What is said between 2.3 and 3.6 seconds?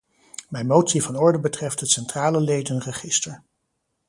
ledenregister.